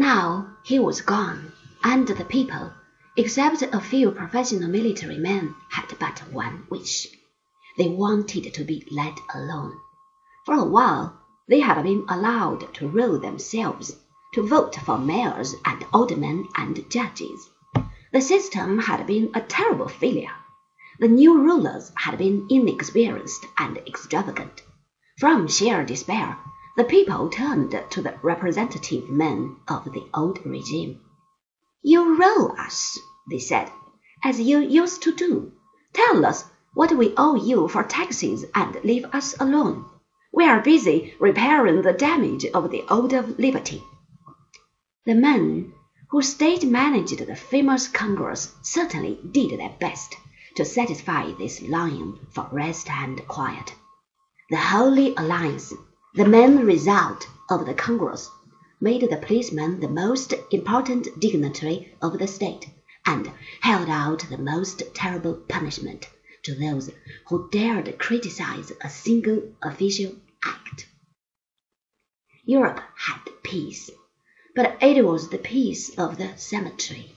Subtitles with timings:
[0.00, 1.52] Now he was gone,
[1.84, 2.72] and the people,
[3.18, 7.06] except a few professional military men, had but one wish.
[7.76, 9.78] They wanted to be let alone.
[10.46, 13.94] For a while they had been allowed to rule themselves,
[14.32, 17.50] to vote for mayors and aldermen and judges.
[18.10, 20.32] The system had been a terrible failure.
[20.98, 24.62] The new rulers had been inexperienced and extravagant.
[25.18, 26.38] From sheer despair,
[26.76, 31.00] the people turned to the representative men of the old regime.
[31.82, 32.98] You rule us,
[33.30, 33.70] they said,
[34.22, 35.52] as you used to do.
[35.92, 36.44] Tell us
[36.74, 39.84] what we owe you for taxes and leave us alone.
[40.32, 43.82] We are busy repairing the damage of the Old of Liberty.
[45.04, 45.72] The men
[46.10, 50.16] who state managed the famous Congress certainly did their best
[50.56, 53.74] to satisfy this longing for rest and quiet.
[54.50, 55.72] The Holy Alliance,
[56.14, 58.28] the main result of the Congress,
[58.80, 62.68] made the policeman the most important dignitary of the state,
[63.06, 66.08] and held out the most terrible punishment
[66.42, 66.90] to those
[67.28, 70.88] who dared criticize a single official act.
[72.44, 73.88] Europe had peace,
[74.56, 77.14] but it was the peace of the cemetery.